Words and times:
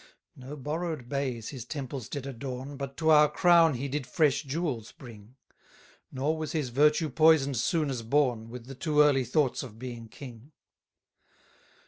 7 0.35 0.49
No 0.49 0.55
borrow'd 0.55 1.09
bays 1.09 1.49
his 1.49 1.63
temples 1.63 2.09
did 2.09 2.25
adorn, 2.25 2.75
But 2.75 2.97
to 2.97 3.11
our 3.11 3.29
crown 3.29 3.75
he 3.75 3.87
did 3.87 4.07
fresh 4.07 4.41
jewels 4.41 4.91
bring; 4.91 5.35
Nor 6.11 6.39
was 6.39 6.53
his 6.53 6.69
virtue 6.69 7.07
poison'd 7.11 7.57
soon 7.57 7.91
as 7.91 8.01
born, 8.01 8.49
With 8.49 8.65
the 8.65 8.73
too 8.73 9.01
early 9.01 9.23
thoughts 9.23 9.61
of 9.61 9.77
being 9.77 10.07
king. 10.09 10.53